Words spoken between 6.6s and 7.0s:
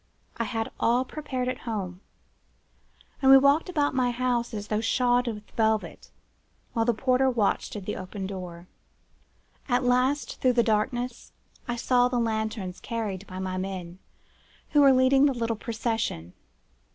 while the